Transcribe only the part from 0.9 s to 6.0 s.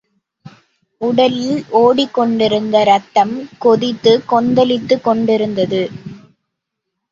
உடலில் ஓடிக் கொண்டிருந்த இரத்தம் கொதித்துக் கொந்தளித்துக்கொண்டிருந்தது.